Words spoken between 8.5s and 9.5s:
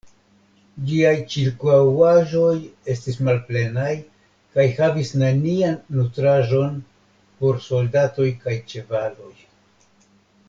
ĉevaloj.